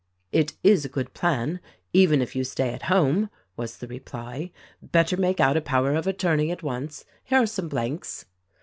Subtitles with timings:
[0.31, 1.59] "It is a good plan,
[1.93, 4.51] even if you stay at home," was the reply.
[4.81, 7.05] "Better make out a power of attorney at once.
[7.23, 8.25] Here are some blanks."